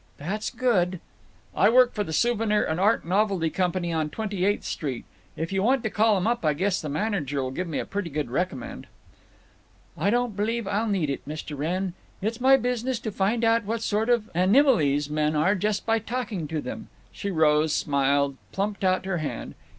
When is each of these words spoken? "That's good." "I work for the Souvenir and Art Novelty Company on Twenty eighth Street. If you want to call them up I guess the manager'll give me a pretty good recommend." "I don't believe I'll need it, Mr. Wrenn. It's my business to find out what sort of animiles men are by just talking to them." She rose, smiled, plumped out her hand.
"That's 0.17 0.49
good." 0.49 0.99
"I 1.55 1.69
work 1.69 1.93
for 1.93 2.03
the 2.03 2.11
Souvenir 2.11 2.63
and 2.65 2.79
Art 2.79 3.05
Novelty 3.05 3.51
Company 3.51 3.93
on 3.93 4.09
Twenty 4.09 4.45
eighth 4.45 4.63
Street. 4.63 5.05
If 5.37 5.53
you 5.53 5.61
want 5.61 5.83
to 5.83 5.91
call 5.91 6.15
them 6.15 6.25
up 6.25 6.43
I 6.43 6.53
guess 6.53 6.81
the 6.81 6.89
manager'll 6.89 7.51
give 7.51 7.67
me 7.67 7.77
a 7.77 7.85
pretty 7.85 8.09
good 8.09 8.31
recommend." 8.31 8.87
"I 9.95 10.09
don't 10.09 10.35
believe 10.35 10.67
I'll 10.67 10.87
need 10.87 11.11
it, 11.11 11.21
Mr. 11.27 11.55
Wrenn. 11.55 11.93
It's 12.19 12.41
my 12.41 12.57
business 12.57 12.97
to 12.97 13.11
find 13.11 13.43
out 13.43 13.65
what 13.65 13.83
sort 13.83 14.09
of 14.09 14.27
animiles 14.33 15.07
men 15.07 15.35
are 15.35 15.53
by 15.53 15.59
just 15.59 15.87
talking 16.07 16.47
to 16.47 16.61
them." 16.61 16.87
She 17.11 17.29
rose, 17.29 17.71
smiled, 17.71 18.37
plumped 18.51 18.83
out 18.83 19.05
her 19.05 19.19
hand. 19.19 19.53